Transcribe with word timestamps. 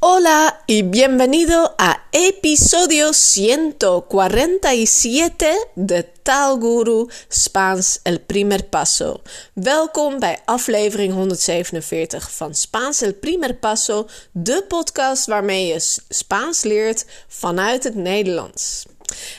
Hola 0.00 0.62
y 0.66 0.82
bienvenido 0.82 1.74
a 1.76 2.04
episodio 2.12 3.12
147 3.12 5.56
de 5.74 6.04
Taalguru 6.22 7.08
Spaans 7.28 8.00
El 8.04 8.20
Primer 8.20 8.68
Paso. 8.68 9.22
Welkom 9.54 10.18
bij 10.18 10.38
aflevering 10.44 11.14
147 11.14 12.30
van 12.30 12.54
Spaans 12.54 13.02
El 13.02 13.14
Primer 13.14 13.56
Paso, 13.56 14.06
de 14.32 14.64
podcast 14.68 15.26
waarmee 15.26 15.66
je 15.66 15.96
Spaans 16.08 16.62
leert 16.62 17.06
vanuit 17.28 17.84
het 17.84 17.94
Nederlands. 17.94 18.86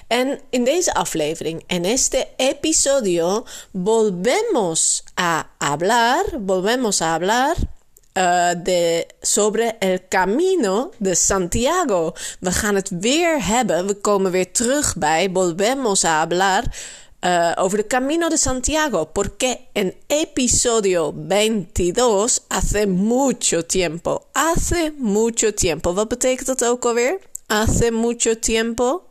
En 0.08 0.40
in 0.50 0.64
deze 0.64 0.94
aflevering, 0.94 1.64
en 1.68 1.86
este 1.86 2.28
episodio, 2.36 3.46
volvemos 3.84 5.04
a 5.20 5.50
hablar, 5.58 6.26
volvemos 6.46 7.02
a 7.02 7.12
hablar 7.12 7.56
uh, 8.14 8.50
de, 8.64 9.08
sobre 9.22 9.76
el 9.80 10.00
camino 10.10 10.92
de 10.98 11.16
Santiago. 11.16 12.14
We 12.40 12.52
gaan 12.52 12.76
het 12.76 12.90
weer 13.00 13.46
hebben. 13.46 13.88
We 13.88 13.96
komen 13.96 14.32
weer 14.32 14.52
terug 14.52 14.96
bij 14.98 15.30
Volvemos 15.34 16.04
a 16.04 16.18
hablar. 16.18 16.64
Uh, 17.26 17.52
over 17.56 17.78
de 17.78 17.88
Camino 17.88 18.30
de 18.30 18.38
Santiago, 18.38 19.06
porque 19.06 19.58
en 19.74 19.94
episodio 20.08 21.14
22, 21.28 22.40
hace 22.48 22.88
mucho 22.88 23.66
tiempo, 23.66 24.24
hace 24.32 24.94
mucho 24.98 25.54
tiempo. 25.54 25.94
Wat 25.94 26.08
betekent 26.08 26.48
dat 26.48 26.66
ook 26.66 26.86
alweer? 26.86 27.20
Hace 27.48 27.92
mucho 27.92 28.40
tiempo. 28.40 29.09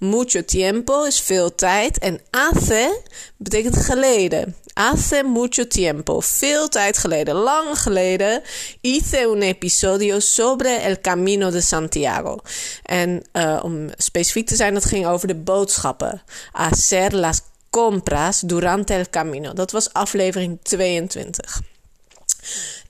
Mucho 0.00 0.44
tiempo 0.44 1.04
is 1.04 1.20
veel 1.20 1.54
tijd. 1.54 1.98
En 1.98 2.20
hace 2.30 3.00
betekent 3.36 3.76
geleden. 3.76 4.56
Hace 4.72 5.22
mucho 5.22 5.66
tiempo. 5.66 6.20
Veel 6.20 6.68
tijd 6.68 6.98
geleden. 6.98 7.34
Lang 7.34 7.78
geleden. 7.78 8.42
Hice 8.80 9.28
un 9.28 9.42
episodio 9.42 10.20
sobre 10.20 10.68
el 10.68 11.00
camino 11.00 11.50
de 11.50 11.60
Santiago. 11.60 12.38
En 12.82 13.22
uh, 13.32 13.60
om 13.62 13.88
specifiek 13.96 14.46
te 14.46 14.56
zijn, 14.56 14.74
dat 14.74 14.84
ging 14.84 15.06
over 15.06 15.28
de 15.28 15.34
boodschappen. 15.36 16.22
Hacer 16.52 17.14
las 17.14 17.40
compras 17.70 18.40
durante 18.40 18.94
el 18.94 19.10
camino. 19.10 19.52
Dat 19.52 19.70
was 19.70 19.92
aflevering 19.92 20.58
22. 20.62 21.60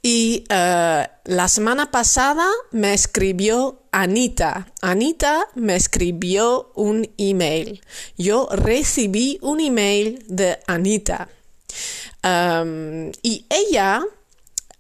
Y 0.03 0.45
uh, 0.51 1.05
la 1.25 1.49
semana 1.49 1.91
pasada 1.91 2.47
me 2.71 2.95
escribió 2.95 3.83
Anita. 3.93 4.73
Anita 4.81 5.47
me 5.55 5.77
escribió 5.77 6.73
un 6.75 7.09
email. 7.19 7.83
Yo 8.17 8.49
recibí 8.51 9.39
un 9.43 9.61
email 9.61 10.25
de 10.27 10.59
Anita. 10.67 11.29
Um, 12.23 13.13
y 13.23 13.47
ella 13.49 14.05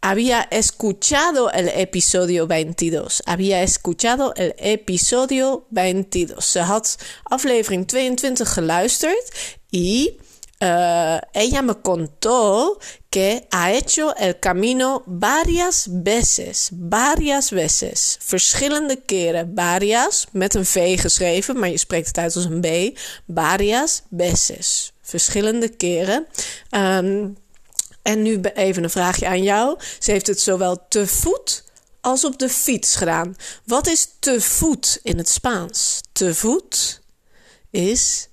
había 0.00 0.42
escuchado 0.50 1.50
el 1.50 1.69
episodio 1.69 2.47
22. 2.47 3.22
Había 3.27 3.62
escuchado 3.62 4.33
el 4.36 4.55
episodio 4.58 5.67
22. 5.70 6.42
Ze 6.45 6.61
had 6.61 6.84
aflevering 7.30 7.86
22 7.86 8.48
geluisterd 8.48 9.14
y 9.70 10.17
uh, 10.62 11.19
ella 11.33 11.62
me 11.62 11.80
contó 11.80 12.78
que 13.08 13.47
ha 13.50 13.72
hecho 13.72 14.14
el 14.16 14.39
camino 14.39 15.02
varias 15.06 15.89
veces. 15.91 16.69
Varias 16.72 17.50
veces. 17.50 18.19
Verschillende 18.20 18.97
keren. 18.97 19.52
Varias, 19.55 20.27
met 20.33 20.55
een 20.55 20.67
V 20.67 21.00
geschreven, 21.00 21.58
maar 21.58 21.70
je 21.70 21.78
spreekt 21.78 22.06
het 22.06 22.19
uit 22.19 22.36
als 22.36 22.44
een 22.44 22.61
B. 22.61 22.98
Varias 23.34 24.02
veces. 24.11 24.92
Verschillende 25.02 25.69
keren. 25.69 26.27
Um, 26.70 27.36
en 28.02 28.22
nu 28.22 28.41
even 28.55 28.84
een 28.84 28.91
vraagje 28.91 29.27
aan 29.27 29.42
jou. 29.42 29.78
Ze 29.98 30.11
heeft 30.11 30.27
het 30.27 30.41
zowel 30.41 30.86
te 30.89 31.06
voet 31.06 31.64
als 32.00 32.24
op 32.24 32.39
de 32.39 32.48
fiets 32.48 32.97
gedaan. 32.97 33.36
Wat 33.64 33.86
is 33.86 34.08
te 34.19 34.41
voet 34.41 35.00
in 35.02 35.19
het 35.19 35.28
Spaans? 35.28 36.00
Te 36.12 36.34
voet 36.34 37.00
is 37.70 38.28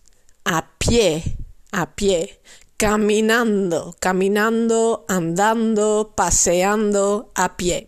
a 0.50 0.70
pie 0.78 1.36
a 1.78 1.86
pie, 1.86 2.40
caminando, 2.76 3.96
caminando, 4.00 5.06
andando, 5.08 6.12
paseando 6.16 7.30
a 7.34 7.56
pie. 7.56 7.88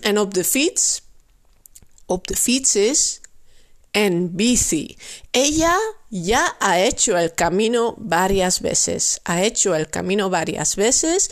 en 0.00 0.18
op 0.18 0.34
de 0.34 0.44
fiets, 0.44 1.02
op 2.06 2.26
de 2.26 2.36
fiets 2.36 2.74
is 2.74 3.20
en 3.90 4.36
bici. 4.36 4.96
Ella 5.30 5.76
ya 6.08 6.56
ha 6.58 6.78
hecho 6.78 7.16
el 7.16 7.34
camino 7.34 7.94
varias 7.98 8.60
veces. 8.60 9.20
Ha 9.24 9.42
hecho 9.42 9.74
el 9.74 9.88
camino 9.88 10.30
varias 10.30 10.76
veces 10.76 11.30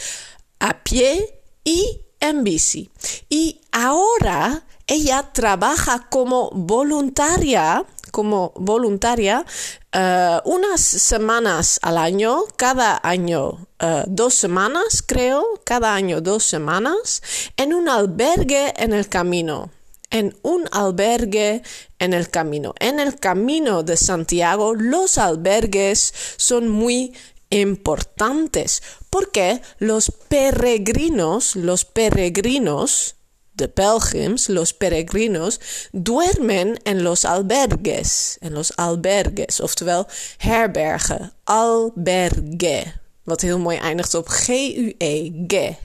a 0.59 0.83
pie 0.83 1.43
y 1.63 2.01
en 2.19 2.43
bici. 2.43 2.91
Y 3.29 3.61
ahora 3.71 4.65
ella 4.87 5.31
trabaja 5.33 6.09
como 6.11 6.51
voluntaria 6.51 7.85
como 8.15 8.53
voluntaria 8.55 9.45
uh, 9.93 10.49
unas 10.49 10.81
semanas 10.81 11.81
al 11.83 11.99
año, 11.99 12.45
cada 12.55 13.01
año 13.03 13.67
uh, 13.83 14.05
dos 14.07 14.35
semanas 14.35 15.03
creo, 15.05 15.45
cada 15.65 15.97
año 15.97 16.21
dos 16.21 16.45
semanas, 16.45 17.25
en 17.57 17.75
un 17.75 17.89
albergue 17.89 18.73
en 18.77 18.93
el 18.93 19.09
camino. 19.09 19.73
En 20.11 20.33
un 20.43 20.69
albergue 20.71 21.63
en 21.99 22.13
el 22.13 22.31
camino. 22.31 22.73
En 22.79 23.01
el 23.01 23.19
camino 23.19 23.83
de 23.83 23.97
Santiago 23.97 24.77
los 24.77 25.19
albergues 25.19 26.15
son 26.37 26.69
muy 26.69 27.13
importantes 27.51 28.81
porque 29.11 29.61
los 29.81 30.13
peregrinos, 30.29 31.57
los 31.57 31.85
peregrinos, 31.85 33.14
de 33.54 33.69
pelgrims, 33.69 34.48
los 34.48 34.72
peregrinos, 34.72 35.60
duermen 35.92 36.78
en 36.84 37.03
los 37.03 37.25
albergues. 37.25 38.38
En 38.41 38.54
los 38.54 38.72
albergues, 38.76 39.60
oftewel 39.60 40.06
herbergen. 40.38 41.32
Albergue. 41.44 43.03
Wat 43.25 43.41
heel 43.41 43.59
mooi 43.59 43.78
eindigt 43.81 44.15
op 44.15 44.28
G-U-E, 44.28 45.44
ge, 45.47 45.76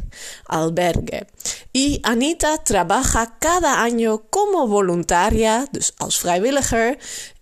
albergue. 0.44 1.24
Y 1.72 2.00
Anita 2.02 2.58
trabaja 2.58 3.38
cada 3.40 3.80
año 3.80 4.28
como 4.30 4.68
voluntaria, 4.68 5.66
dus 5.72 5.94
als 5.98 6.20
vrijwilliger, 6.20 6.98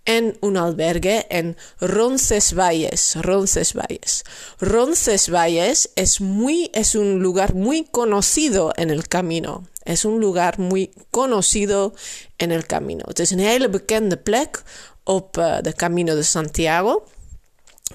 en 0.08 0.38
un 0.40 0.58
albergue 0.58 1.26
en 1.28 1.58
Roncesvalles. 1.80 3.16
Roncesvalles. 3.16 4.24
Roncesvalles 4.60 5.90
es, 5.96 6.22
muy, 6.22 6.70
es 6.74 6.96
un 6.96 7.20
lugar 7.20 7.56
muy 7.56 7.84
conocido 7.84 8.74
en 8.78 8.90
el 8.90 9.08
camino. 9.08 9.68
Es 9.88 10.04
un 10.04 10.20
lugar 10.20 10.60
muy 10.60 10.92
conocido 11.10 11.94
en 12.38 12.52
el 12.52 12.66
camino. 12.66 13.04
Het 13.08 13.20
is 13.20 13.32
een 13.32 13.40
hele 13.40 13.70
bekende 13.70 14.18
plek 14.18 14.64
op 15.04 15.38
uh, 15.38 15.58
de 15.62 15.74
Camino 15.74 16.16
de 16.16 16.24
Santiago. 16.24 17.04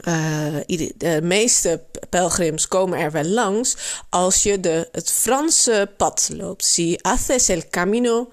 Uh, 0.08 0.56
de 0.96 1.20
meeste 1.22 1.82
pelgrims 2.08 2.68
komen 2.68 2.98
er 2.98 3.10
wel 3.10 3.24
langs 3.24 3.76
als 4.08 4.42
je 4.42 4.60
de, 4.60 4.88
het 4.92 5.10
Franse 5.10 5.90
pad 5.96 6.30
loopt. 6.32 6.64
Si 6.64 6.98
haces 7.02 7.48
el 7.48 7.62
camino 7.70 8.28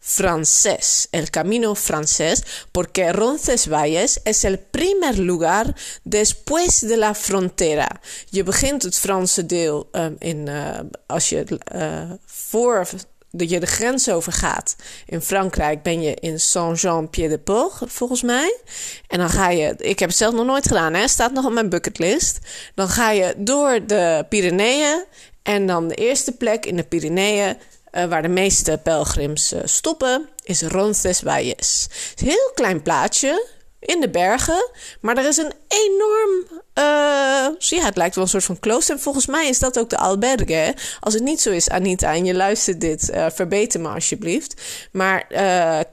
francés, 0.00 1.08
el 1.10 1.30
camino 1.30 1.74
francés, 1.74 2.42
porque 2.72 3.12
Roncesvalles 3.12 4.20
es 4.24 4.44
el 4.44 4.58
primer 4.58 5.18
lugar 5.18 5.74
después 6.04 6.80
de 6.80 6.96
la 6.96 7.14
frontera. 7.14 8.00
Je 8.30 8.42
begint 8.42 8.82
het 8.82 8.98
Franse 8.98 9.46
deel 9.46 9.88
um, 9.92 10.16
in, 10.18 10.46
uh, 10.46 10.80
als 11.06 11.28
je 11.28 11.44
uh, 11.74 12.10
voor 12.26 12.86
dat 13.30 13.50
je 13.50 13.60
de 13.60 13.66
grens 13.66 14.10
overgaat. 14.10 14.76
In 15.06 15.20
Frankrijk 15.20 15.82
ben 15.82 16.02
je 16.02 16.14
in 16.14 16.40
Saint-Jean-Pied-de-Port, 16.40 17.74
volgens 17.86 18.22
mij. 18.22 18.60
En 19.06 19.18
dan 19.18 19.30
ga 19.30 19.50
je, 19.50 19.74
ik 19.78 19.98
heb 19.98 20.08
het 20.08 20.18
zelf 20.18 20.34
nog 20.34 20.46
nooit 20.46 20.66
gedaan, 20.66 20.94
hè, 20.94 21.08
staat 21.08 21.32
nog 21.32 21.44
op 21.44 21.52
mijn 21.52 21.68
bucketlist. 21.68 22.38
Dan 22.74 22.88
ga 22.88 23.10
je 23.10 23.34
door 23.36 23.86
de 23.86 24.26
Pyreneeën 24.28 25.04
en 25.42 25.66
dan 25.66 25.88
de 25.88 25.94
eerste 25.94 26.32
plek 26.32 26.66
in 26.66 26.76
de 26.76 26.84
Pyreneeën 26.84 27.56
uh, 27.92 28.04
waar 28.04 28.22
de 28.22 28.28
meeste 28.28 28.80
pelgrims 28.82 29.52
uh, 29.52 29.60
stoppen, 29.64 30.28
is 30.42 30.62
Roncesvalles. 30.62 31.88
Het 32.10 32.12
is 32.16 32.20
een 32.20 32.28
heel 32.28 32.50
klein 32.54 32.82
plaatsje 32.82 33.46
in 33.80 34.00
de 34.00 34.10
bergen, 34.10 34.70
maar 35.00 35.16
er 35.16 35.28
is 35.28 35.36
een 35.36 35.52
enorm. 35.68 36.62
Uh, 36.74 37.84
het 37.84 37.96
lijkt 37.96 38.14
wel 38.14 38.24
een 38.24 38.30
soort 38.30 38.44
van 38.44 38.58
klooster. 38.58 38.94
En 38.94 39.00
volgens 39.00 39.26
mij 39.26 39.48
is 39.48 39.58
dat 39.58 39.78
ook 39.78 39.90
de 39.90 39.96
albergue. 39.96 40.74
Als 41.00 41.14
het 41.14 41.22
niet 41.22 41.40
zo 41.40 41.50
is, 41.50 41.68
Anita, 41.68 42.14
en 42.14 42.24
je 42.24 42.34
luistert 42.34 42.80
dit, 42.80 43.10
verbeter 43.34 43.80
me 43.80 43.88
alsjeblieft. 43.88 44.62
Maar 44.92 45.26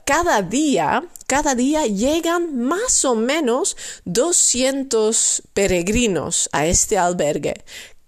cada 0.04 0.42
día, 0.42 1.04
cada 1.26 1.54
día 1.54 1.86
llegan 1.86 2.66
más 2.66 3.04
o 3.04 3.14
menos 3.14 3.76
200 4.04 5.40
peregrinos 5.52 6.48
a 6.54 6.64
este 6.64 6.98
albergue. 6.98 7.54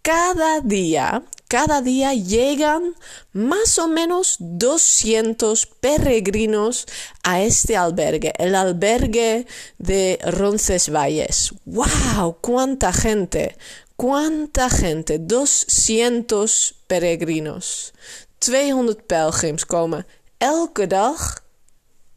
Cada 0.02 0.60
día 0.64 1.22
cada 1.48 1.80
día 1.80 2.14
llegan 2.14 2.94
más 3.32 3.78
o 3.78 3.88
menos 3.88 4.36
200 4.38 5.66
peregrinos 5.66 6.86
a 7.22 7.40
este 7.42 7.76
albergue, 7.76 8.32
el 8.38 8.54
albergue 8.54 9.46
de 9.78 10.18
Roncesvalles. 10.22 11.54
¡Wow! 11.64 12.38
¡Cuánta 12.40 12.92
gente! 12.92 13.56
¿Cuánta 13.96 14.70
gente? 14.70 15.18
200 15.18 16.74
peregrinos. 16.86 17.94
200 18.40 18.96
pelgrims 19.06 19.64
komen 19.64 20.06
elke 20.38 20.86
dag, 20.86 21.42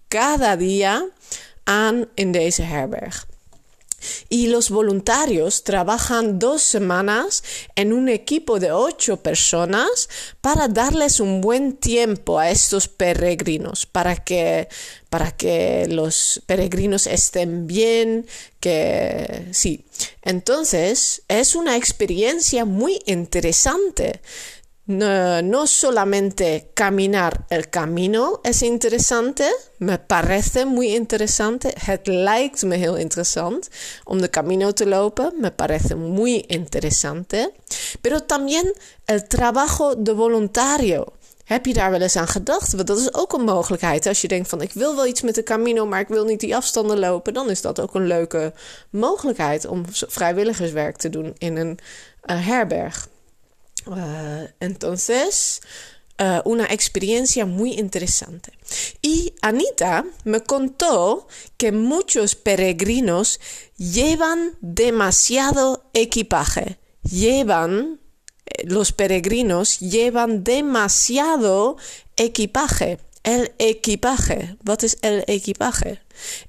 cada 0.08 0.56
día, 0.56 1.10
aan 1.64 2.06
in 2.14 2.32
deze 2.32 2.62
herberg. 2.62 3.26
Y 4.30 4.48
los 4.48 4.70
voluntarios 4.70 5.64
trabajan 5.64 6.40
dos 6.40 6.62
semanas 6.62 7.44
en 7.76 7.94
un 7.94 8.10
equipo 8.10 8.60
de 8.60 8.72
ocho 8.72 9.18
personas 9.18 10.10
para 10.42 10.68
darles 10.68 11.20
un 11.20 11.42
buen 11.42 11.74
tiempo 11.74 12.40
a 12.40 12.50
estos 12.50 12.88
peregrinos, 12.88 13.86
para 13.86 14.16
que, 14.16 14.68
para 15.10 15.32
que 15.32 15.88
los 15.90 16.42
peregrinos 16.46 17.08
estén 17.08 17.68
bien, 17.68 18.26
que 18.60 19.48
sí. 19.52 19.86
Entonces, 20.22 21.24
es 21.28 21.56
una 21.56 21.78
experiencia 21.78 22.66
muy 22.66 23.00
interesante 23.06 24.22
no, 24.98 25.68
solamente 25.68 26.70
caminar 26.74 27.46
el 27.50 27.70
camino 27.70 28.42
es 28.44 28.62
interesante, 28.62 29.50
me 29.80 29.98
parece 29.98 30.66
muy 30.66 30.96
interesante. 30.96 31.74
Het 31.80 32.08
lijkt 32.08 32.64
me 32.64 32.76
heel 32.76 32.96
interessant 32.96 33.70
om 34.04 34.22
de 34.22 34.30
camino 34.30 34.74
te 34.74 34.86
lopen, 34.86 35.34
me 35.40 35.52
parece 35.52 35.96
muy 35.96 36.44
interesante. 36.48 37.54
Pero 38.02 38.20
también 38.20 38.74
el 39.06 39.28
trabajo 39.28 39.96
de 39.96 40.14
voluntario. 40.14 41.14
Heb 41.46 41.66
je 41.66 41.74
daar 41.74 41.92
wel 41.92 42.02
eens 42.02 42.16
aan 42.16 42.28
gedacht? 42.28 42.74
Want 42.74 42.88
dat 42.88 42.98
is 42.98 43.14
ook 43.14 43.34
een 43.34 43.44
mogelijkheid. 43.44 44.06
Als 44.06 44.22
je 44.22 44.28
denkt 44.28 44.50
van 44.50 44.62
ik 44.62 44.74
wil 44.74 44.96
wel 44.96 45.06
iets 45.06 45.22
met 45.22 45.36
de 45.36 45.44
camino, 45.44 45.86
maar 45.86 46.00
ik 46.00 46.08
wil 46.08 46.26
niet 46.26 46.40
die 46.40 46.56
afstanden 46.56 47.00
lopen, 47.00 47.34
dan 47.34 47.50
is 47.50 47.62
dat 47.62 47.80
ook 47.80 47.96
een 47.96 48.08
leuke 48.08 48.54
mogelijkheid 48.90 49.66
om 49.66 49.84
vrijwilligerswerk 49.90 50.98
te 50.98 51.10
doen 51.10 51.34
in 51.38 51.58
een 51.58 51.80
uh, 52.26 52.48
herberg. 52.48 53.08
Uh, 53.86 54.48
entonces, 54.60 55.62
uh, 56.20 56.48
una 56.50 56.66
experiencia 56.66 57.46
muy 57.46 57.74
interesante. 57.74 58.52
Y 59.02 59.34
Anita 59.42 60.06
me 60.24 60.42
contó 60.42 61.28
que 61.58 61.72
muchos 61.72 62.36
peregrinos 62.36 63.40
llevan 63.78 64.58
demasiado 64.62 65.90
equipaje. 65.94 66.80
Llevan, 67.04 68.00
eh, 68.46 68.64
los 68.66 68.92
peregrinos 68.92 69.80
llevan 69.80 70.44
demasiado 70.44 71.78
equipaje. 72.16 73.00
El 73.24 73.52
equipaje. 73.60 74.58
¿What 74.66 74.84
es 74.84 74.98
el 75.02 75.24
equipaje? 75.28 76.02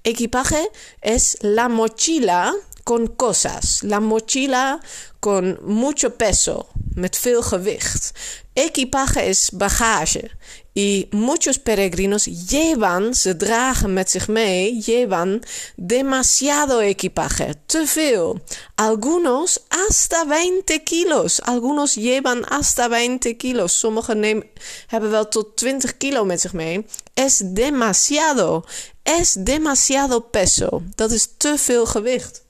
Equipaje 0.05 0.69
es 1.03 1.37
la 1.43 1.69
mochila 1.69 2.55
con 2.83 3.17
cosas. 3.17 3.81
La 3.83 4.01
mochila 4.01 4.81
con 5.21 5.59
mucho 5.63 6.11
peso, 6.11 6.67
met 6.95 7.19
veel 7.19 7.43
gewicht. 7.43 8.13
Equipaje 8.55 9.29
is 9.29 9.51
bagage. 9.53 10.31
Y 10.75 11.09
muchos 11.11 11.59
peregrinos 11.59 12.25
llevan, 12.25 13.15
se 13.15 13.37
dragen 13.37 13.93
met 13.93 14.11
zich 14.11 14.29
mee, 14.29 14.79
llevan 14.79 15.43
demasiado 15.77 16.81
equipaje, 16.81 17.55
te 17.67 17.87
veel. 17.87 18.41
Algunos 18.75 19.61
hasta 19.69 20.25
20 20.25 20.83
kilos. 20.83 21.41
Algunos 21.43 21.95
llevan 21.95 22.45
hasta 22.49 22.89
20 22.89 23.37
kilos. 23.37 23.79
Sommigen 23.79 24.45
hebben 24.87 25.11
wel 25.11 25.29
tot 25.29 25.57
20 25.57 25.97
kilo 25.97 26.25
met 26.25 26.41
zich 26.41 26.53
mee. 26.53 26.87
Es 27.15 27.43
demasiado. 27.45 28.65
Es 29.03 29.33
demasiado 29.33 30.21
peso. 30.21 30.83
Dat 30.95 31.11
is 31.11 31.29
te 31.37 31.59
veel 31.59 31.87
gewicht. 31.87 32.43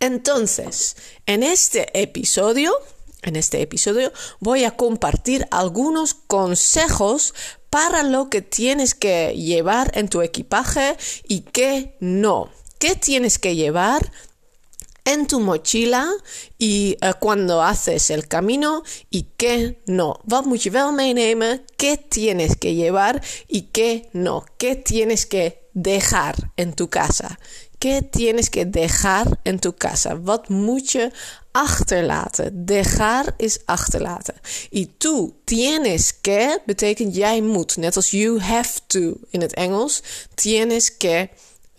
Entonces, 0.00 0.96
en 1.26 1.42
este 1.42 2.00
episodio, 2.00 2.72
en 3.22 3.36
este 3.36 3.60
episodio 3.60 4.12
voy 4.40 4.64
a 4.64 4.72
compartir 4.72 5.46
algunos 5.50 6.14
consejos 6.14 7.34
para 7.70 8.02
lo 8.02 8.30
que 8.30 8.42
tienes 8.42 8.94
que 8.94 9.34
llevar 9.36 9.90
en 9.94 10.08
tu 10.08 10.22
equipaje 10.22 10.96
y 11.26 11.40
qué 11.40 11.96
no. 12.00 12.50
¿Qué 12.78 12.94
tienes 12.94 13.38
que 13.38 13.56
llevar 13.56 14.12
en 15.06 15.26
tu 15.26 15.40
mochila 15.40 16.12
y 16.58 16.98
uh, 17.00 17.12
cuando 17.18 17.62
haces 17.62 18.10
el 18.10 18.28
camino 18.28 18.82
y 19.08 19.28
qué 19.36 19.80
no. 19.86 20.20
Wat 20.28 20.44
moet 20.44 20.62
je 20.62 20.70
wel 20.70 20.92
meenemen? 20.92 21.64
¿Qué 21.78 21.96
tienes 21.96 22.56
que 22.56 22.74
llevar 22.74 23.22
y 23.46 23.70
qué 23.72 24.10
no? 24.12 24.44
¿Qué 24.58 24.74
tienes 24.74 25.24
que 25.24 25.70
dejar 25.74 26.52
en 26.56 26.74
tu 26.74 26.88
casa? 26.88 27.38
¿Qué 27.86 28.02
tienes 28.02 28.50
que 28.50 28.66
dejar 28.66 29.38
en 29.44 29.60
tu 29.60 29.72
casa? 29.72 30.20
Wat 30.20 30.48
moet 30.48 30.90
je 30.90 31.10
achterlaten? 31.52 32.64
Dejar 32.64 33.34
is 33.36 33.60
achterlaten. 33.64 34.34
Y 34.70 34.86
tú 34.98 35.34
tienes 35.44 36.20
que 36.20 36.58
betekent 36.64 37.14
jij 37.14 37.40
moet. 37.40 37.76
Net 37.76 37.96
als 37.96 38.10
you 38.10 38.40
have 38.40 38.80
to 38.86 39.14
in 39.30 39.40
het 39.40 39.54
Engels. 39.54 40.02
Tienes 40.34 40.96
que 40.96 41.28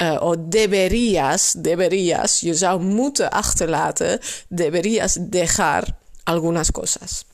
uh, 0.02 0.18
o 0.22 0.36
deberías, 0.50 1.54
deberías, 1.58 2.40
je 2.40 2.54
zou 2.54 2.82
moeten 2.82 3.32
achterlaten. 3.32 4.20
Deberías 4.50 5.18
dejar 5.22 5.98
algunas 6.24 6.72
cosas. 6.72 7.26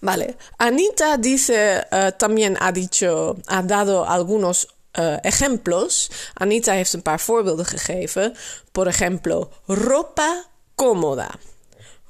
Vale, 0.00 0.36
Anita 0.56 1.16
dice, 1.16 1.86
uh, 1.90 2.06
también 2.16 2.56
ha 2.60 2.72
dicho, 2.72 3.36
ha 3.46 3.62
dado 3.62 4.04
algunos 4.04 4.75
uh, 4.98 5.16
ejemplos. 5.20 6.10
Anita 6.34 6.72
heeft 6.72 6.92
een 6.92 7.02
paar 7.02 7.20
voorbeelden 7.20 7.66
gegeven. 7.66 8.34
Por 8.72 8.86
ejemplo, 8.86 9.50
ropa 9.66 10.44
cómoda. 10.74 11.30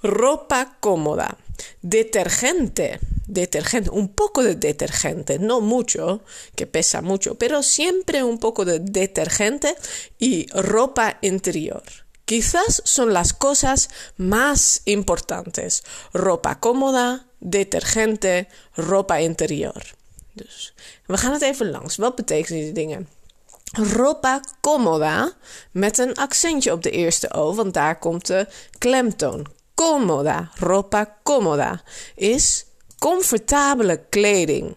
Ropa 0.00 0.76
cómoda. 0.80 1.36
Detergente. 1.80 2.98
Detergente. 3.26 3.90
Un 3.90 4.14
poco 4.14 4.42
de 4.42 4.58
detergente. 4.58 5.38
No 5.38 5.60
mucho, 5.60 6.20
que 6.54 6.66
pesa 6.66 7.02
mucho, 7.02 7.34
pero 7.34 7.62
siempre 7.62 8.22
un 8.22 8.38
poco 8.38 8.64
de 8.64 8.80
detergente 8.80 9.74
y 10.18 10.46
ropa 10.52 11.18
interior. 11.20 11.82
Quizás 12.24 12.82
son 12.84 13.12
las 13.12 13.32
cosas 13.32 13.88
más 14.16 14.82
importantes. 14.84 15.84
Ropa 16.12 16.58
cómoda, 16.58 17.26
detergente, 17.38 18.48
ropa 18.76 19.20
interior. 19.20 19.84
Dus 20.36 20.74
we 21.06 21.16
gaan 21.16 21.32
het 21.32 21.42
even 21.42 21.70
langs. 21.70 21.96
Wat 21.96 22.14
betekenen 22.14 22.62
die 22.62 22.72
dingen? 22.72 23.08
Ropa 23.72 24.40
cómoda 24.60 25.32
met 25.70 25.98
een 25.98 26.14
accentje 26.14 26.72
op 26.72 26.82
de 26.82 26.90
eerste 26.90 27.32
O, 27.32 27.54
want 27.54 27.74
daar 27.74 27.98
komt 27.98 28.26
de 28.26 28.46
klemtoon. 28.78 29.46
Cómoda, 29.74 30.50
ropa 30.58 31.16
cómoda 31.22 31.82
is 32.14 32.64
comfortabele 32.98 34.04
kleding. 34.08 34.76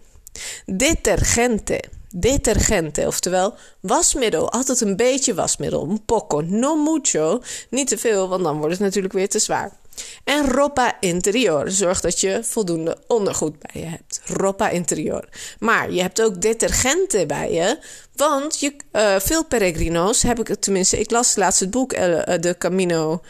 Detergente, 0.66 1.82
detergente, 2.14 3.06
oftewel 3.06 3.54
wasmiddel. 3.80 4.52
Altijd 4.52 4.80
een 4.80 4.96
beetje 4.96 5.34
wasmiddel. 5.34 5.88
Un 5.88 6.04
poco, 6.04 6.40
no 6.40 6.76
mucho. 6.76 7.42
Niet 7.70 7.88
te 7.88 7.98
veel, 7.98 8.28
want 8.28 8.44
dan 8.44 8.58
wordt 8.58 8.72
het 8.72 8.82
natuurlijk 8.82 9.14
weer 9.14 9.28
te 9.28 9.38
zwaar. 9.38 9.79
En 10.24 10.50
ropa 10.50 10.96
interior. 11.00 11.70
Zorg 11.70 12.00
dat 12.00 12.20
je 12.20 12.40
voldoende 12.42 12.96
ondergoed 13.06 13.58
bij 13.58 13.82
je 13.82 13.88
hebt. 13.88 14.20
Ropa 14.24 14.68
interior. 14.68 15.28
Maar 15.58 15.92
je 15.92 16.00
hebt 16.00 16.22
ook 16.22 16.40
detergenten 16.40 17.26
bij 17.26 17.52
je. 17.52 17.78
Want 18.16 18.60
je, 18.60 18.74
uh, 18.92 19.18
veel 19.18 19.44
peregrino's 19.44 20.22
heb 20.22 20.48
ik, 20.48 20.54
tenminste, 20.60 20.98
ik 20.98 21.10
las 21.10 21.36
het 21.36 21.70
boek 21.70 21.92
uh, 21.92 22.00
De 22.40 22.54
Camino. 22.58 23.22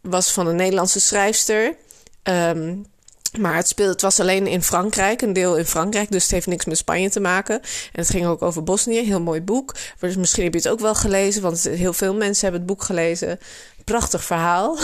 Was 0.00 0.32
van 0.32 0.46
een 0.46 0.56
Nederlandse 0.56 1.00
schrijfster. 1.00 1.76
Um, 2.22 2.86
maar 3.38 3.56
het, 3.56 3.68
speelde, 3.68 3.92
het 3.92 4.02
was 4.02 4.20
alleen 4.20 4.46
in 4.46 4.62
Frankrijk, 4.62 5.22
een 5.22 5.32
deel 5.32 5.56
in 5.56 5.64
Frankrijk, 5.64 6.10
dus 6.10 6.22
het 6.22 6.32
heeft 6.32 6.46
niks 6.46 6.64
met 6.64 6.76
Spanje 6.76 7.10
te 7.10 7.20
maken. 7.20 7.60
En 7.60 8.00
het 8.00 8.10
ging 8.10 8.26
ook 8.26 8.42
over 8.42 8.62
Bosnië, 8.62 9.00
heel 9.00 9.20
mooi 9.20 9.40
boek. 9.40 9.74
Dus 9.98 10.16
misschien 10.16 10.44
heb 10.44 10.52
je 10.52 10.58
het 10.58 10.68
ook 10.68 10.80
wel 10.80 10.94
gelezen, 10.94 11.42
want 11.42 11.62
heel 11.62 11.92
veel 11.92 12.14
mensen 12.14 12.42
hebben 12.42 12.60
het 12.60 12.70
boek 12.70 12.82
gelezen. 12.82 13.38
Prachtig 13.84 14.24
verhaal. 14.24 14.78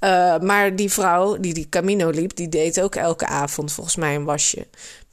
Uh, 0.00 0.38
maar 0.50 0.76
die 0.76 0.92
vrouw 0.92 1.40
die 1.40 1.54
die 1.54 1.68
Camino 1.68 2.10
liep, 2.10 2.36
die 2.36 2.48
deed 2.48 2.80
ook 2.80 2.94
elke 2.94 3.26
avond 3.26 3.72
volgens 3.72 3.96
mij 3.96 4.14
een 4.14 4.24
wasje. 4.24 4.66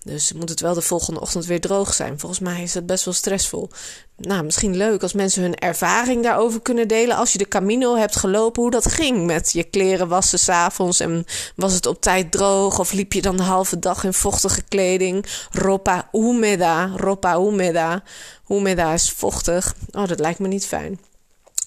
Dus 0.04 0.34
moet 0.34 0.50
het 0.50 0.60
wel 0.60 0.74
de 0.74 0.82
volgende 0.82 1.20
ochtend 1.20 1.46
weer 1.46 1.62
droog 1.62 1.94
zijn. 1.94 2.20
Volgens 2.20 2.40
mij 2.40 2.64
is 2.64 2.74
het 2.74 2.86
best 2.86 3.06
wel 3.06 3.14
stressvol. 3.14 3.70
Nou, 4.18 4.44
misschien 4.44 4.78
leuk 4.78 5.02
als 5.02 5.14
mensen 5.14 5.42
hun 5.42 5.56
ervaring 5.56 6.24
daarover 6.24 6.62
kunnen 6.62 6.88
delen. 6.88 7.16
Als 7.16 7.32
je 7.32 7.38
de 7.38 7.48
Camino 7.48 7.96
hebt 7.96 8.16
gelopen, 8.16 8.62
hoe 8.62 8.72
dat 8.72 8.92
ging 8.92 9.26
met 9.26 9.52
je 9.52 9.64
kleren 9.64 10.08
wassen 10.08 10.40
s'avonds. 10.40 11.00
En 11.00 11.26
was 11.56 11.74
het 11.74 11.86
op 11.86 12.02
tijd 12.02 12.32
droog 12.32 12.80
of 12.80 12.92
liep 12.92 13.14
je 13.14 13.22
dan 13.22 13.38
de 13.38 13.44
halve 13.44 13.80
dag 13.80 14.04
in 14.04 14.14
vochtige 14.14 14.62
kleding? 14.62 15.26
Ropa 15.52 16.08
humeda, 16.12 16.92
ropa 16.96 17.42
humeda. 17.42 18.04
Humeda 18.48 18.94
is 18.94 19.12
vochtig. 19.12 19.76
Oh, 19.92 20.08
dat 20.08 20.20
lijkt 20.20 20.40
me 20.40 20.48
niet 20.48 20.66
fijn. 20.66 21.00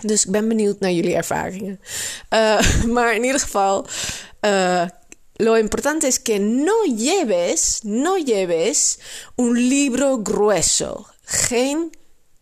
Dus 0.00 0.24
ik 0.24 0.30
ben 0.30 0.48
benieuwd 0.48 0.80
naar 0.80 0.92
jullie 0.92 1.14
ervaringen. 1.14 1.80
Uh, 2.30 2.60
maar 2.94 3.14
in 3.14 3.24
ieder 3.24 3.40
geval, 3.40 3.86
uh, 4.40 4.82
lo 5.36 5.56
importante 5.56 6.06
es 6.06 6.18
que 6.18 6.38
no 6.38 6.84
lleves, 6.84 7.80
no 7.84 8.16
lleves 8.16 8.98
un 9.36 9.54
libro 9.68 10.22
grueso. 10.22 11.06
Geen 11.24 11.90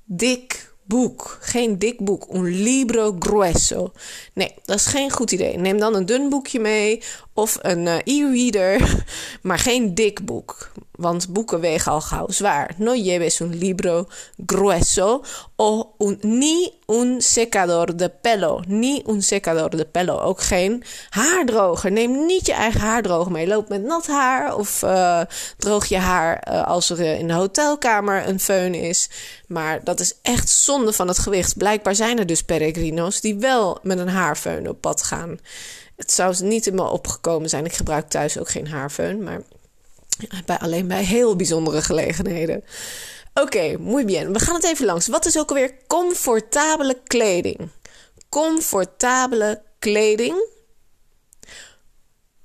dik 0.04 0.74
boek. 0.84 1.38
Geen 1.40 1.78
dik 1.78 2.00
boek. 2.00 2.26
Un 2.34 2.62
libro 2.62 3.16
grueso. 3.18 3.92
Nee, 4.34 4.54
dat 4.64 4.76
is 4.76 4.86
geen 4.86 5.10
goed 5.10 5.32
idee. 5.32 5.56
Neem 5.56 5.78
dan 5.78 5.94
een 5.94 6.06
dun 6.06 6.28
boekje 6.28 6.60
mee 6.60 7.02
of 7.34 7.58
een 7.60 7.86
uh, 7.86 7.94
e-reader, 8.04 9.04
maar 9.42 9.58
geen 9.58 9.94
dik 9.94 10.24
boek. 10.24 10.70
Want 10.90 11.32
boeken 11.32 11.60
wegen 11.60 11.92
al 11.92 12.00
gauw 12.00 12.28
zwaar. 12.28 12.70
No 12.76 12.94
lleves 12.94 13.40
un 13.40 13.58
libro 13.58 14.06
grueso 14.46 15.24
o 15.56 15.94
ni 16.20 16.72
un 16.86 17.22
secador 17.22 17.96
de 17.96 18.08
pelo. 18.08 18.62
Ni 18.66 19.02
un 19.06 19.22
secador 19.22 19.70
de 19.76 19.84
pelo. 19.84 20.18
Ook 20.18 20.40
geen 20.40 20.84
haardroger. 21.08 21.92
Neem 21.92 22.26
niet 22.26 22.46
je 22.46 22.52
eigen 22.52 22.80
haardroger 22.80 23.32
mee. 23.32 23.46
Loop 23.46 23.68
met 23.68 23.82
nat 23.82 24.06
haar 24.06 24.56
of 24.56 24.82
uh, 24.82 25.20
droog 25.56 25.86
je 25.86 25.98
haar 25.98 26.48
uh, 26.48 26.66
als 26.66 26.90
er 26.90 27.00
in 27.00 27.26
de 27.26 27.34
hotelkamer 27.34 28.28
een 28.28 28.40
föhn 28.40 28.74
is. 28.74 29.10
Maar 29.46 29.84
dat 29.84 30.00
is 30.00 30.14
echt 30.22 30.48
zonde 30.48 30.92
van 30.92 31.08
het 31.08 31.18
gewicht. 31.18 31.56
Blijkbaar 31.56 31.94
zijn 31.94 32.18
er 32.18 32.26
dus 32.26 32.42
peregrino's 32.42 33.20
die 33.20 33.34
wel 33.34 33.78
met 33.82 33.98
een 33.98 34.08
haarfeun 34.08 34.68
op 34.68 34.80
pad 34.80 35.02
gaan. 35.02 35.38
Het 36.00 36.12
zou 36.12 36.44
niet 36.44 36.66
in 36.66 36.74
me 36.74 36.82
opgekomen 36.82 37.48
zijn. 37.48 37.64
Ik 37.64 37.72
gebruik 37.72 38.08
thuis 38.08 38.38
ook 38.38 38.48
geen 38.48 38.68
haarfeun, 38.68 39.22
maar 39.22 39.42
bij, 40.46 40.58
alleen 40.58 40.88
bij 40.88 41.04
heel 41.04 41.36
bijzondere 41.36 41.82
gelegenheden. 41.82 42.64
Oké, 43.34 43.76
okay, 43.76 44.04
bien. 44.04 44.32
We 44.32 44.38
gaan 44.38 44.54
het 44.54 44.64
even 44.64 44.86
langs. 44.86 45.06
Wat 45.06 45.26
is 45.26 45.38
ook 45.38 45.48
alweer 45.48 45.74
comfortabele 45.86 47.00
kleding? 47.04 47.68
Comfortabele 48.28 49.62
kleding. 49.78 50.48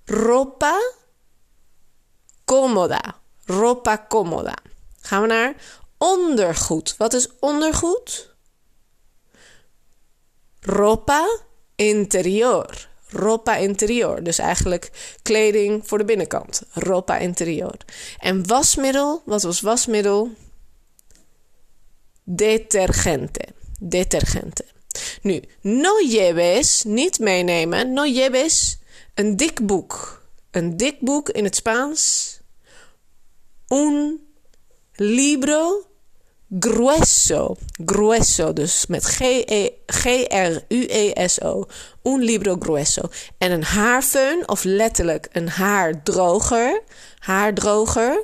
Ropa 0.05 0.91
cómoda. 2.45 3.15
Ropa 3.45 4.05
cómoda. 4.09 4.55
Gaan 5.01 5.21
we 5.21 5.27
naar 5.27 5.55
ondergoed. 5.97 6.95
Wat 6.97 7.13
is 7.13 7.29
ondergoed? 7.39 8.35
Ropa 10.59 11.39
interior 11.75 12.93
ropa 13.15 13.55
interior. 13.55 14.23
Dus 14.23 14.37
eigenlijk 14.37 14.91
kleding 15.21 15.87
voor 15.87 15.97
de 15.97 16.05
binnenkant. 16.05 16.61
Ropa 16.71 17.17
interior. 17.17 17.77
En 18.19 18.47
wasmiddel, 18.47 19.21
wat 19.25 19.43
was 19.43 19.61
wasmiddel? 19.61 20.29
Detergente. 22.23 23.45
Detergente. 23.79 24.65
Nu, 25.21 25.43
no 25.61 25.99
lleves, 26.07 26.83
niet 26.83 27.19
meenemen. 27.19 27.93
No 27.93 28.03
lleves, 28.03 28.77
een 29.13 29.35
dik 29.35 29.65
boek. 29.65 30.23
Een 30.51 30.77
dik 30.77 30.99
boek 30.99 31.29
in 31.29 31.43
het 31.43 31.55
Spaans. 31.55 32.33
Un 33.67 34.19
libro 34.93 35.85
grueso. 36.59 37.55
Grueso, 37.85 38.53
dus 38.53 38.85
met 38.85 39.05
G-R-U-E-S-O. 39.85 41.65
Un 42.03 42.19
libro 42.19 42.55
grueso. 42.59 43.01
En 43.37 43.51
een 43.51 43.63
haarfeun, 43.63 44.49
of 44.49 44.63
letterlijk 44.63 45.27
een 45.31 45.49
haardroger. 45.49 46.81
Haardroger. 47.19 48.23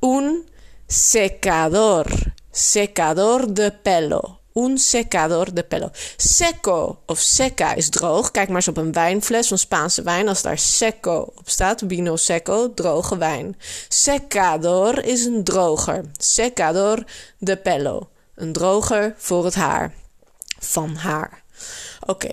Un 0.00 0.48
secador. 0.86 2.06
Secador 2.50 3.54
de 3.54 3.72
pelo. 3.82 4.39
Un 4.54 4.78
secador 4.78 5.54
de 5.54 5.62
pelo. 5.62 5.90
Seco 6.16 6.98
of 7.06 7.18
seca 7.18 7.74
is 7.74 7.88
droog. 7.88 8.30
Kijk 8.30 8.48
maar 8.48 8.56
eens 8.56 8.68
op 8.68 8.76
een 8.76 8.92
wijnfles 8.92 9.48
van 9.48 9.58
Spaanse 9.58 10.02
wijn. 10.02 10.28
Als 10.28 10.42
daar 10.42 10.58
seco 10.58 11.32
op 11.36 11.48
staat, 11.48 11.82
vino 11.86 12.16
seco, 12.16 12.74
droge 12.74 13.18
wijn. 13.18 13.56
Secador 13.88 15.04
is 15.04 15.24
een 15.24 15.44
droger. 15.44 16.04
Secador 16.16 17.04
de 17.38 17.56
pelo. 17.56 18.08
Een 18.34 18.52
droger 18.52 19.14
voor 19.16 19.44
het 19.44 19.54
haar. 19.54 19.94
Van 20.58 20.94
haar. 20.96 21.42
Ok. 22.06 22.24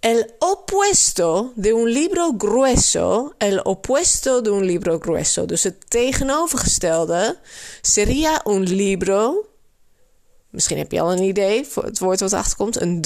El 0.00 0.26
opuesto 0.38 1.52
de 1.54 1.72
un 1.74 1.88
libro 1.88 2.34
grueso. 2.38 3.32
El 3.38 3.60
opuesto 3.62 4.40
de 4.40 4.50
un 4.50 4.64
libro 4.64 4.98
grueso. 4.98 5.46
Dus 5.46 5.62
het 5.62 5.90
tegenovergestelde. 5.90 7.38
Sería 7.82 8.40
un 8.44 8.62
libro 8.62 9.46
Misschien 10.50 10.78
heb 10.78 10.92
je 10.92 11.00
al 11.00 11.12
een 11.12 11.22
idee 11.22 11.64
voor 11.64 11.84
het 11.84 11.98
woord 11.98 12.20
wat 12.20 12.32
achterkomt. 12.32 12.80
Een. 12.80 13.04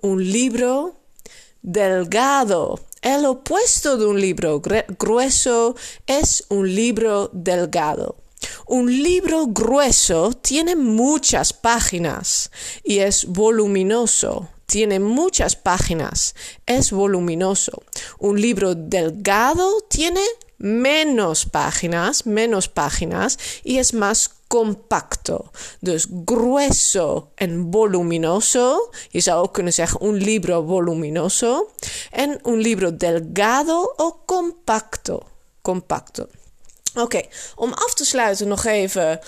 Un 0.00 0.16
libro 0.16 0.94
delgado. 1.60 2.78
El 3.00 3.26
opuesto 3.26 3.96
de 3.96 4.06
un 4.06 4.18
libro 4.18 4.60
grueso 4.98 5.74
es 6.04 6.44
un 6.48 6.74
libro 6.74 7.30
delgado. 7.32 8.16
Un 8.66 8.86
libro 9.02 9.46
grueso 9.46 10.32
tiene 10.40 10.76
muchas 10.76 11.52
páginas 11.52 12.50
y 12.82 12.98
es 12.98 13.24
voluminoso. 13.24 14.48
Tiene 14.66 15.00
muchas 15.00 15.56
páginas, 15.56 16.34
es 16.66 16.90
voluminoso. 16.90 17.82
Un 18.18 18.38
libro 18.38 18.74
delgado 18.74 19.80
tiene 19.88 20.20
menos 20.58 21.46
páginas, 21.46 22.26
menos 22.26 22.68
páginas 22.68 23.38
y 23.64 23.78
es 23.78 23.94
más 23.94 24.37
compacto. 24.48 25.50
Dus 25.80 26.06
grueso 26.24 27.30
en 27.34 27.68
voluminoso. 27.70 28.90
Je 29.08 29.20
zou 29.20 29.42
ook 29.42 29.52
kunnen 29.52 29.72
zeggen 29.72 30.02
un 30.02 30.14
libro 30.14 30.62
voluminoso. 30.62 31.68
En 32.10 32.38
un 32.42 32.58
libro 32.58 32.96
delgado 32.96 33.92
o 33.96 34.22
compacto. 34.26 35.22
Compacto. 35.62 36.26
Oké, 36.94 37.22
om 37.54 37.72
af 37.72 37.94
te 37.94 38.04
sluiten 38.04 38.48
nog 38.48 38.64
even. 38.64 39.20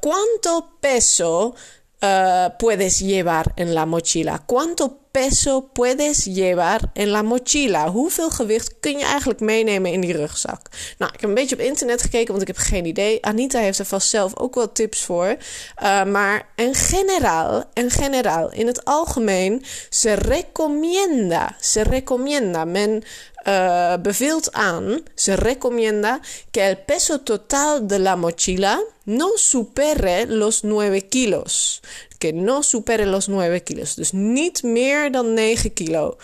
¿Cuánto 0.00 0.66
peso 0.80 1.54
uh, 2.00 2.46
puedes 2.56 2.98
llevar 2.98 3.46
en 3.54 3.72
la 3.72 3.84
mochila? 3.84 4.38
¿Cuánto 4.46 5.01
peso 5.12 5.60
puedes 5.72 6.24
llevar 6.24 6.80
en 6.94 7.08
la 7.08 7.22
mochila? 7.22 7.90
Hoeveel 7.90 8.30
gewicht 8.30 8.74
kun 8.80 8.98
je 8.98 9.04
eigenlijk 9.04 9.40
meenemen 9.40 9.92
in 9.92 10.00
die 10.00 10.16
rugzak? 10.16 10.60
Nou, 10.98 11.12
ik 11.14 11.20
heb 11.20 11.28
een 11.28 11.34
beetje 11.34 11.54
op 11.54 11.60
internet 11.60 12.02
gekeken, 12.02 12.28
want 12.28 12.40
ik 12.40 12.46
heb 12.46 12.56
geen 12.56 12.84
idee. 12.84 13.24
Anita 13.24 13.58
heeft 13.58 13.78
er 13.78 13.84
vast 13.84 14.08
zelf 14.08 14.36
ook 14.36 14.54
wel 14.54 14.72
tips 14.72 15.04
voor. 15.04 15.36
Uh, 15.82 16.04
maar 16.04 16.48
en 16.54 16.74
generaal, 16.74 17.64
en 17.72 17.90
generaal, 17.90 18.52
in 18.52 18.66
het 18.66 18.84
algemeen, 18.84 19.64
se 19.88 20.12
recomienda, 20.12 21.56
se 21.60 21.82
recomienda. 21.82 22.64
Men 22.64 23.04
uh, 23.48 23.94
beveelt 24.02 24.52
aan, 24.52 25.02
se 25.14 25.34
recomienda 25.34 26.20
que 26.50 26.60
el 26.60 26.76
peso 26.76 27.22
total 27.22 27.86
de 27.86 27.98
la 27.98 28.16
mochila 28.16 28.82
no 29.04 29.36
supere 29.36 30.26
los 30.26 30.62
9 30.62 31.08
kilos. 31.08 31.80
Que 32.22 32.32
no 32.32 32.62
supere 32.62 33.06
los 33.06 33.26
9 33.26 33.64
kilos. 33.64 33.96
Dus 33.96 34.12
niet 34.12 34.62
meer 34.62 35.10
dan 35.10 35.34
9 35.34 35.72
kilo. 35.74 36.16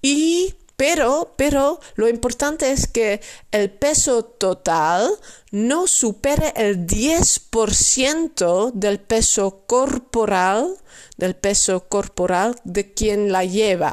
Y 0.00 0.54
Pero, 0.80 1.34
pero 1.36 1.78
lo 1.94 2.08
importante 2.08 2.72
es 2.72 2.86
que 2.86 3.20
el 3.50 3.68
peso 3.68 4.24
total 4.24 5.10
no 5.50 5.86
supere 5.86 6.54
el 6.56 6.86
10% 6.86 8.72
del 8.72 8.98
peso 8.98 9.64
corporal, 9.66 10.78
del 11.18 11.36
peso 11.36 11.80
corporal 11.80 12.56
de 12.64 12.94
quien 12.94 13.30
la 13.30 13.44
lleva. 13.44 13.92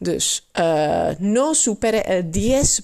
Dus 0.00 0.48
uh, 0.58 1.14
no 1.20 1.54
supere 1.54 2.00
el 2.08 2.32
10%, 2.32 2.82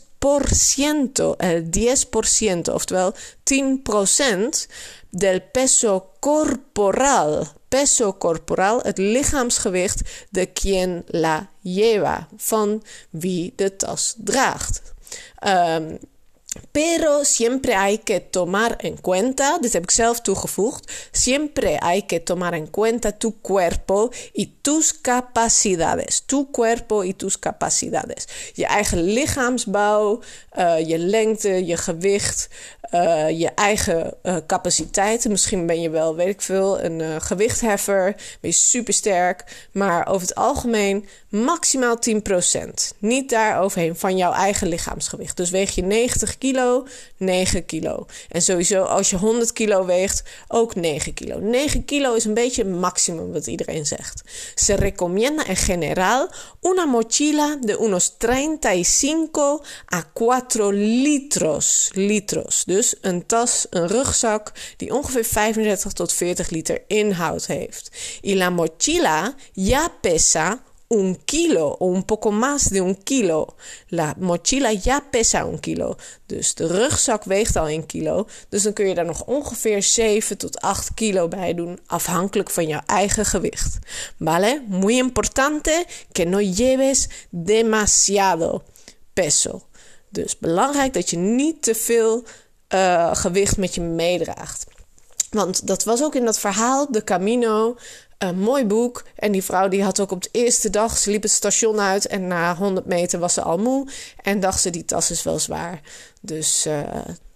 el 1.38 1.70
10%, 1.70 2.68
oftewel 2.72 3.12
10% 3.44 4.66
del 5.10 5.42
peso 5.42 6.14
corporal. 6.20 7.46
Peso 7.68 8.18
corporal, 8.18 8.80
het 8.82 8.98
lichaamsgewicht 8.98 10.02
de 10.30 10.46
quien 10.46 11.02
la 11.06 11.50
lleva, 11.60 12.28
van 12.36 12.82
wie 13.10 13.52
de 13.56 13.76
tas 13.76 14.14
draagt. 14.18 14.82
Um, 15.46 15.98
Pero 16.70 17.24
siempre 17.24 17.74
hay 17.74 17.98
que 17.98 18.20
tomar 18.20 18.76
en 18.76 19.00
cuenta, 19.00 19.58
dit 19.60 19.72
heb 19.72 19.82
ik 19.82 19.90
zelf 19.90 20.20
toegevoegd, 20.20 21.08
siempre 21.10 21.76
hay 21.78 22.02
que 22.02 22.22
tomar 22.22 22.52
en 22.52 22.70
cuenta 22.70 23.16
tu 23.18 23.40
cuerpo 23.40 24.10
y 24.32 24.52
tus 24.60 25.00
capacidades. 25.00 26.22
Tu 26.26 26.50
cuerpo 26.50 27.02
y 27.02 27.14
tus 27.14 27.38
capacidades. 27.38 28.26
Je 28.52 28.66
eigen 28.66 29.02
lichaamsbouw, 29.02 30.20
uh, 30.58 30.88
je 30.88 30.98
lengte, 30.98 31.66
je 31.66 31.76
gewicht, 31.76 32.48
uh, 32.92 33.30
je 33.30 33.50
eigen 33.54 34.14
uh, 34.22 34.36
capaciteiten. 34.46 35.30
Misschien 35.30 35.66
ben 35.66 35.80
je 35.80 35.90
wel, 35.90 36.14
weet 36.14 36.28
ik 36.28 36.42
veel, 36.42 36.80
een 36.80 37.20
gewichtheffer, 37.20 38.14
ben 38.40 38.50
je 38.50 38.56
supersterk. 38.56 39.68
Maar 39.72 40.06
over 40.06 40.26
het 40.26 40.36
algemeen 40.36 41.06
maximaal 41.28 41.98
10%. 41.98 42.96
Niet 42.98 43.30
daar 43.30 43.60
overheen 43.60 43.96
van 43.96 44.16
jouw 44.16 44.32
eigen 44.32 44.68
lichaamsgewicht. 44.68 45.36
Dus 45.36 45.50
weeg 45.50 45.74
je 45.74 45.82
90 45.82 46.38
kilo, 46.44 46.86
9 47.16 47.64
kilo. 47.64 48.06
En 48.28 48.42
sowieso 48.42 48.82
als 48.82 49.10
je 49.10 49.16
100 49.16 49.52
kilo 49.52 49.84
weegt, 49.84 50.22
ook 50.48 50.74
9 50.74 51.14
kilo. 51.14 51.38
9 51.38 51.84
kilo 51.84 52.14
is 52.14 52.24
een 52.24 52.34
beetje 52.34 52.62
het 52.62 52.72
maximum 52.72 53.32
wat 53.32 53.46
iedereen 53.46 53.86
zegt. 53.86 54.22
Se 54.54 54.74
recomienda 54.74 55.46
en 55.46 55.56
general 55.56 56.30
una 56.60 56.84
mochila 56.84 57.56
de 57.60 57.78
unos 57.80 58.14
35 58.18 59.60
a 59.94 60.04
4 60.14 60.72
litros. 60.72 61.90
litros. 61.92 62.64
Dus 62.64 62.94
een 63.00 63.26
tas, 63.26 63.66
een 63.70 63.86
rugzak 63.86 64.52
die 64.76 64.94
ongeveer 64.94 65.24
35 65.24 65.92
tot 65.92 66.12
40 66.12 66.50
liter 66.50 66.82
inhoud 66.86 67.46
heeft. 67.46 67.90
Y 68.20 68.34
la 68.34 68.50
mochila 68.50 69.34
ya 69.52 69.88
pesa 70.00 70.62
un 70.94 71.24
kilo 71.24 71.76
o 71.78 71.86
un 71.86 72.04
poco 72.04 72.30
más 72.30 72.70
de 72.70 72.80
un 72.80 73.02
kilo. 73.02 73.54
La 73.88 74.14
mochila 74.18 74.72
ya 74.72 75.00
pesa 75.10 75.44
un 75.44 75.60
kilo. 75.60 75.96
Dus 76.26 76.54
de 76.54 76.66
rugzak 76.66 77.24
weegt 77.24 77.56
al 77.56 77.70
een 77.70 77.86
kilo. 77.86 78.26
Dus 78.48 78.62
dan 78.62 78.72
kun 78.72 78.88
je 78.88 78.94
daar 78.94 79.04
nog 79.04 79.24
ongeveer 79.24 79.82
7 79.82 80.38
tot 80.38 80.60
8 80.60 80.94
kilo 80.94 81.28
bij 81.28 81.54
doen, 81.54 81.78
afhankelijk 81.86 82.50
van 82.50 82.66
jouw 82.66 82.82
eigen 82.86 83.24
gewicht. 83.26 83.78
Vale? 84.18 84.62
Muy 84.68 84.96
importante 84.96 85.84
que 86.12 86.24
no 86.24 86.38
lleves 86.38 87.08
demasiado 87.30 88.62
peso. 89.12 89.62
Dus 90.08 90.38
belangrijk 90.38 90.92
dat 90.92 91.10
je 91.10 91.16
niet 91.16 91.62
te 91.62 91.74
veel 91.74 92.24
uh, 92.74 93.14
gewicht 93.14 93.56
met 93.56 93.74
je 93.74 93.80
meedraagt. 93.80 94.64
Want 95.30 95.66
dat 95.66 95.84
was 95.84 96.02
ook 96.02 96.14
in 96.14 96.24
dat 96.24 96.38
verhaal, 96.38 96.92
de 96.92 97.04
Camino. 97.04 97.76
Een 98.28 98.38
mooi 98.38 98.64
boek. 98.66 99.04
En 99.16 99.32
die 99.32 99.42
vrouw 99.42 99.68
die 99.68 99.82
had 99.82 100.00
ook 100.00 100.10
op 100.10 100.22
de 100.22 100.28
eerste 100.32 100.70
dag, 100.70 100.98
ze 100.98 101.10
liep 101.10 101.22
het 101.22 101.30
station 101.30 101.80
uit 101.80 102.06
en 102.06 102.26
na 102.26 102.56
100 102.56 102.86
meter 102.86 103.18
was 103.18 103.34
ze 103.34 103.42
al 103.42 103.58
moe. 103.58 103.88
En 104.22 104.40
dacht 104.40 104.60
ze, 104.60 104.70
die 104.70 104.84
tas 104.84 105.10
is 105.10 105.22
wel 105.22 105.38
zwaar. 105.38 105.80
Dus, 106.20 106.66
uh, 106.66 106.78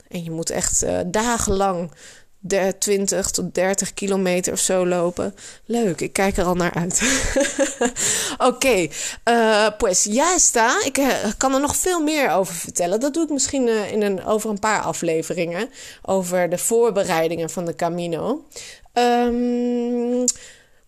en 0.09 0.25
je 0.25 0.31
moet 0.31 0.51
echt 0.51 0.85
uh, 0.85 0.99
dagenlang 1.07 1.91
20 2.79 3.31
tot 3.31 3.55
30 3.55 3.95
kilometer 3.95 4.53
of 4.53 4.59
zo 4.59 4.87
lopen. 4.87 5.35
Leuk, 5.65 6.01
ik 6.01 6.13
kijk 6.13 6.37
er 6.37 6.45
al 6.45 6.55
naar 6.55 6.75
uit. 6.75 7.03
Oké, 8.33 8.45
okay, 8.45 8.91
uh, 9.25 9.67
pues 9.79 10.05
ya 10.05 10.35
está. 10.35 10.83
Ik 10.85 11.25
kan 11.37 11.55
er 11.55 11.61
nog 11.61 11.77
veel 11.77 12.01
meer 12.01 12.31
over 12.31 12.55
vertellen. 12.55 13.01
Dat 13.01 13.15
doe 13.15 13.25
ik 13.25 13.31
misschien 13.31 13.69
in 13.69 14.03
een, 14.03 14.25
over 14.25 14.51
een 14.51 14.59
paar 14.59 14.83
afleveringen. 14.83 15.71
Over 16.03 16.49
de 16.49 16.59
voorbereidingen 16.59 17.51
van 17.51 17.65
de 17.65 17.75
Camino. 17.75 18.45
Um, 18.93 20.25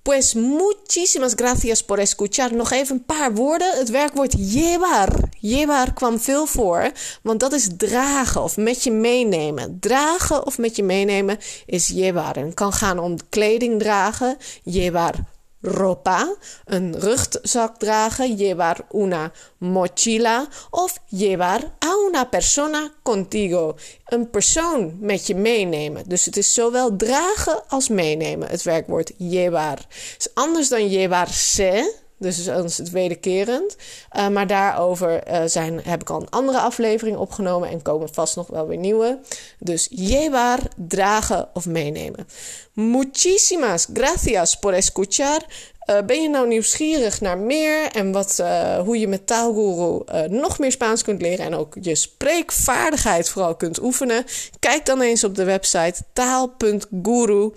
Pues 0.02 0.34
muchísimas 0.34 1.34
gracias 1.34 1.82
por 1.82 1.98
escuchar. 1.98 2.52
Nog 2.52 2.70
even 2.70 2.96
een 2.96 3.04
paar 3.04 3.34
woorden. 3.34 3.78
Het 3.78 3.90
werkwoord 3.90 4.34
llevar. 4.38 5.28
Llevar 5.40 5.92
kwam 5.92 6.18
veel 6.18 6.46
voor, 6.46 6.90
want 7.22 7.40
dat 7.40 7.52
is 7.52 7.68
dragen 7.76 8.42
of 8.42 8.56
met 8.56 8.84
je 8.84 8.90
meenemen. 8.90 9.76
Dragen 9.80 10.46
of 10.46 10.58
met 10.58 10.76
je 10.76 10.82
meenemen 10.82 11.38
is 11.66 11.88
llevar. 11.88 12.36
En 12.36 12.54
kan 12.54 12.72
gaan 12.72 12.98
om 12.98 13.16
kleding 13.28 13.78
dragen. 13.78 14.36
Llevar 14.64 15.14
ropa, 15.60 16.36
een 16.64 17.00
rugzak 17.00 17.78
dragen, 17.78 18.34
llevar 18.34 18.86
una 18.92 19.32
mochila 19.58 20.48
of 20.70 20.98
llevar 21.08 21.76
a 21.84 21.96
una 22.06 22.28
persona 22.28 22.92
contigo, 23.02 23.76
een 24.06 24.30
persoon 24.30 24.96
met 25.00 25.26
je 25.26 25.34
meenemen. 25.34 26.08
Dus 26.08 26.24
het 26.24 26.36
is 26.36 26.54
zowel 26.54 26.96
dragen 26.96 27.62
als 27.68 27.88
meenemen, 27.88 28.48
het 28.48 28.62
werkwoord 28.62 29.12
llevar. 29.16 29.78
Is 30.18 30.28
anders 30.34 30.68
dan 30.68 30.88
llevarse, 30.88 31.94
dus 32.20 32.44
dan 32.44 32.64
is 32.64 32.78
het 32.78 32.90
wederkerend. 32.90 33.76
Uh, 34.16 34.28
maar 34.28 34.46
daarover 34.46 35.28
uh, 35.28 35.42
zijn, 35.46 35.80
heb 35.82 36.00
ik 36.00 36.10
al 36.10 36.20
een 36.20 36.30
andere 36.30 36.60
aflevering 36.60 37.16
opgenomen 37.16 37.68
en 37.68 37.82
komen 37.82 38.14
vast 38.14 38.36
nog 38.36 38.46
wel 38.46 38.66
weer 38.66 38.78
nieuwe. 38.78 39.18
Dus 39.58 39.88
llevar, 39.90 40.58
dragen 40.76 41.48
of 41.54 41.66
meenemen. 41.66 42.26
Muchísimas 42.72 43.86
gracias 43.92 44.58
por 44.58 44.72
escuchar. 44.72 45.44
Uh, 45.90 45.98
ben 46.06 46.22
je 46.22 46.28
nou 46.28 46.48
nieuwsgierig 46.48 47.20
naar 47.20 47.38
meer 47.38 47.86
en 47.86 48.12
wat, 48.12 48.38
uh, 48.40 48.78
hoe 48.78 48.98
je 48.98 49.08
met 49.08 49.26
Taalguru 49.26 50.02
uh, 50.12 50.22
nog 50.22 50.58
meer 50.58 50.72
Spaans 50.72 51.02
kunt 51.02 51.22
leren 51.22 51.44
en 51.44 51.54
ook 51.54 51.76
je 51.80 51.94
spreekvaardigheid 51.94 53.28
vooral 53.28 53.56
kunt 53.56 53.82
oefenen? 53.82 54.24
Kijk 54.58 54.86
dan 54.86 55.00
eens 55.00 55.24
op 55.24 55.34
de 55.34 55.44
website 55.44 56.02
taal.guru. 56.12 57.50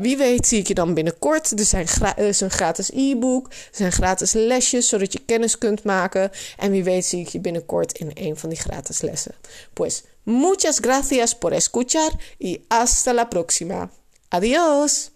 wie 0.00 0.16
weet 0.16 0.46
zie 0.46 0.58
ik 0.58 0.66
je 0.66 0.74
dan 0.74 0.94
binnenkort. 0.94 1.58
Er, 1.58 1.64
zijn 1.64 1.86
er 2.16 2.26
is 2.26 2.40
een 2.40 2.50
gratis 2.50 2.90
e-book, 2.92 3.46
er 3.46 3.76
zijn 3.76 3.92
gratis 3.92 4.32
lesjes 4.32 4.88
zodat 4.88 5.12
je 5.12 5.20
kennis 5.26 5.58
kunt 5.58 5.82
maken. 5.82 6.30
En 6.56 6.70
wie 6.70 6.84
weet 6.84 7.04
zie 7.04 7.20
ik 7.20 7.28
je 7.28 7.40
binnenkort 7.40 7.98
in 7.98 8.10
een 8.14 8.36
van 8.36 8.48
die 8.48 8.58
gratis 8.58 9.00
lessen. 9.00 9.34
Pues 9.72 10.02
muchas 10.22 10.78
gracias 10.78 11.38
por 11.38 11.52
escuchar 11.52 12.10
y 12.38 12.64
hasta 12.68 13.12
la 13.12 13.28
próxima. 13.28 13.90
Adiós! 14.28 15.13